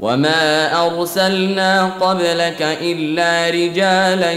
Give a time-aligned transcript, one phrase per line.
[0.00, 4.32] وما ارسلنا قبلك الا رجالا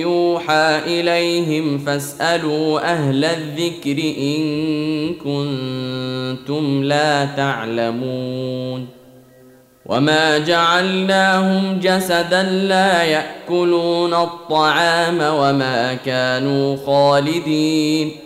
[0.00, 8.86] يوحى اليهم فاسالوا أهل الذكر ان كنتم لا تعلمون
[9.86, 18.25] وما جعلناهم جسدا لا ياكلون الطعام وما كانوا خالدين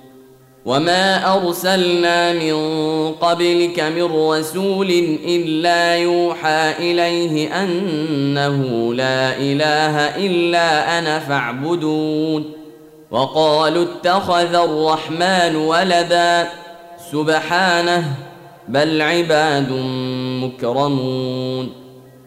[0.65, 2.55] وما ارسلنا من
[3.11, 4.89] قبلك من رسول
[5.25, 12.51] الا يوحى اليه انه لا اله الا أنا فاعبدون
[13.11, 16.49] وقالوا اتخذ الرحمن ولدا
[17.11, 18.03] سبحانه
[18.67, 19.71] بل عباد
[20.43, 21.69] مكرمون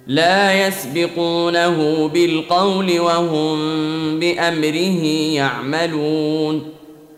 [0.07, 3.59] لا يسبقونه بالقول وهم
[4.21, 5.05] بامره
[5.35, 6.63] يعملون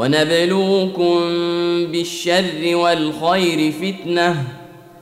[0.00, 1.20] ونبلوكم
[1.92, 4.44] بالشر والخير فتنة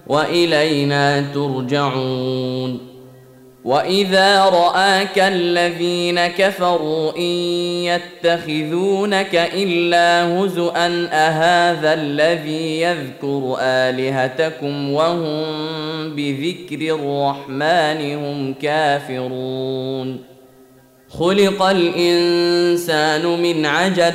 [0.06, 2.88] وإلينا ترجعون.
[3.64, 7.32] وإذا رآك الذين كفروا إن
[7.90, 15.44] يتخذونك إلا هزءا أهذا الذي يذكر آلهتكم وهم
[16.16, 20.18] بذكر الرحمن هم كافرون.
[21.08, 24.14] خلق الإنسان من عجل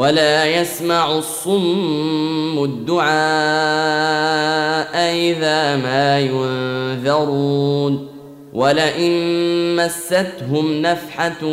[0.00, 3.10] ولا يسمع الصم الدعاء
[5.14, 8.08] إذا ما ينذرون.
[8.52, 11.44] ولئن مستهم نفحة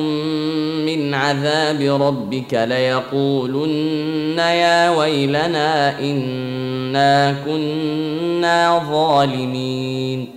[0.86, 10.37] من عذاب ربك ليقولن يا ويلنا إنا كنا ظالمين.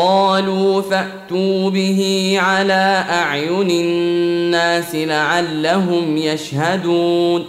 [0.00, 7.44] قالوا فأتوا به على أعين الناس لعلهم يشهدون.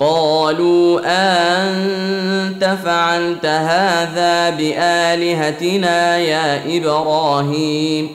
[0.00, 8.08] قالوا أنت فعلت هذا بآلهتنا يا إبراهيم؟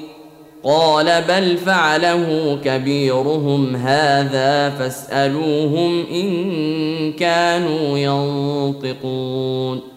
[0.63, 9.97] قال بل فعله كبيرهم هذا فاسألوهم إن كانوا ينطقون.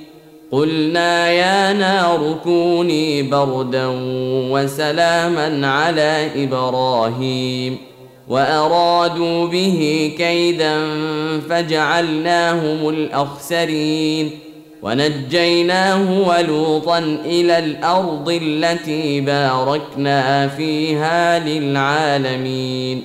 [0.51, 3.87] قلنا يا نار كوني بردا
[4.51, 7.77] وسلاما على إبراهيم
[8.27, 10.77] وأرادوا به كيدا
[11.49, 14.31] فجعلناهم الأخسرين
[14.81, 23.03] ونجيناه ولوطا إلى الأرض التي باركنا فيها للعالمين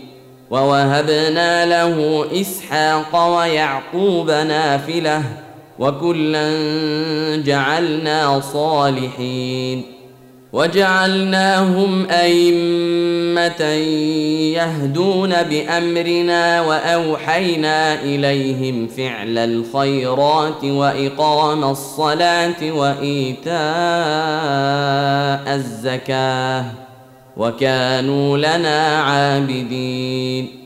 [0.50, 5.22] ووهبنا له إسحاق ويعقوب نافلة
[5.78, 6.52] وكلا
[7.36, 9.82] جعلنا صالحين
[10.52, 13.62] وجعلناهم أئمة
[14.56, 23.56] يهدون بأمرنا وأوحينا إليهم فعل الخيرات وإقام الصلاة وإيتاء
[25.54, 26.64] الزكاة
[27.36, 30.65] وكانوا لنا عابدين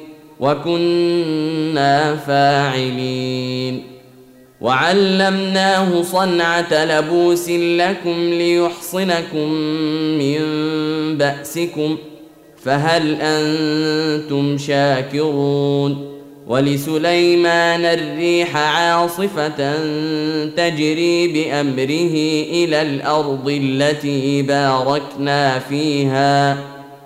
[0.41, 3.83] وكنا فاعلين.
[4.61, 9.51] وعلمناه صنعة لبوس لكم ليحصنكم
[10.19, 10.37] من
[11.17, 11.97] بأسكم
[12.63, 16.11] فهل أنتم شاكرون؟
[16.47, 19.73] ولسليمان الريح عاصفة
[20.45, 22.15] تجري بأمره
[22.51, 26.70] إلى الأرض التي باركنا فيها.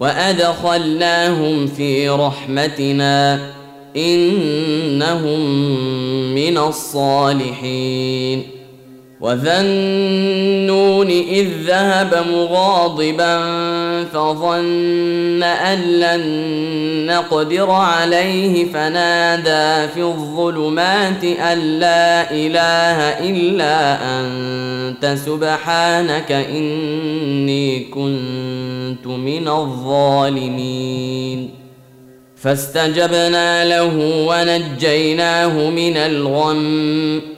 [0.00, 3.50] وادخلناهم في رحمتنا
[3.96, 5.40] انهم
[6.34, 8.57] من الصالحين
[9.20, 13.38] وذا النون اذ ذهب مغاضبا
[14.04, 27.84] فظن ان لن نقدر عليه فنادى في الظلمات ان لا اله الا انت سبحانك اني
[27.84, 30.88] كنت من الظالمين
[32.36, 37.37] فاستجبنا له ونجيناه من الغم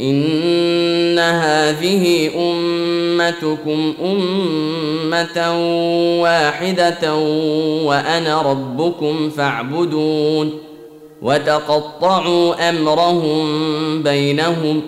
[0.00, 5.38] إن هذه أمتكم أمة
[6.22, 7.14] واحدة
[7.84, 10.52] وأنا ربكم فاعبدون
[11.22, 14.82] وتقطعوا أمرهم بينهم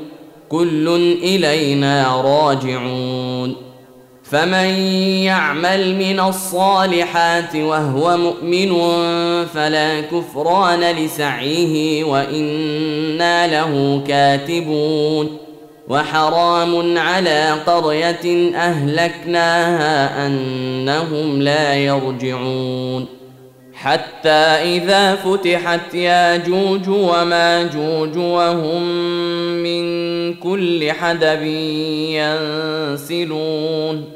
[0.48, 0.88] كل
[1.22, 3.65] إلينا راجعون
[4.30, 4.66] فمن
[5.24, 8.72] يعمل من الصالحات وهو مؤمن
[9.54, 15.36] فلا كفران لسعيه وإنا له كاتبون
[15.88, 23.06] وحرام على قرية أهلكناها أنهم لا يرجعون
[23.74, 28.82] حتى إذا فتحت ياجوج وماجوج وهم
[29.62, 31.42] من كل حدب
[33.02, 34.15] ينسلون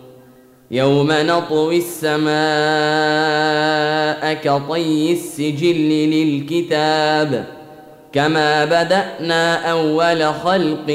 [0.71, 2.31] يوم نطوي السماء
[4.33, 7.45] كطي السجل للكتاب
[8.13, 10.89] كما بدأنا أول خلق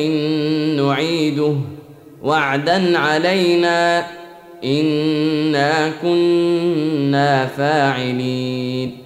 [0.77, 1.55] نعيده
[2.23, 4.07] وعدا علينا
[4.65, 9.06] إنا كنا فاعلين.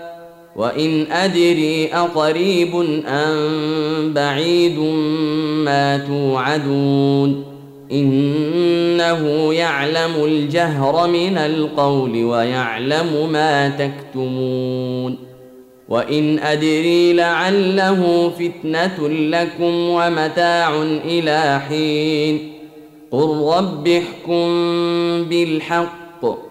[0.61, 2.75] وان ادري اقريب
[3.07, 4.79] ام بعيد
[5.65, 7.43] ما توعدون
[7.91, 15.17] انه يعلم الجهر من القول ويعلم ما تكتمون
[15.89, 22.51] وان ادري لعله فتنه لكم ومتاع إلى حين
[23.11, 24.47] قل رب احكم
[25.23, 26.50] بالحق